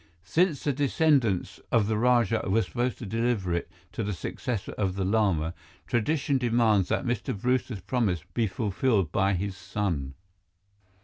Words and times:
Since 0.23 0.63
the 0.63 0.73
descendants 0.73 1.59
of 1.71 1.85
the 1.85 1.95
Rajah 1.95 2.45
were 2.47 2.63
supposed 2.63 2.97
to 2.97 3.05
deliver 3.05 3.53
it 3.53 3.69
to 3.91 4.01
the 4.03 4.13
successor 4.13 4.71
of 4.71 4.95
the 4.95 5.05
Lama, 5.05 5.53
tradition 5.85 6.39
demands 6.39 6.89
that 6.89 7.05
Mr. 7.05 7.39
Brewster's 7.39 7.81
promise 7.81 8.23
be 8.33 8.47
fulfilled 8.47 9.11
by 9.11 9.33
his 9.33 9.55
son. 9.55 10.15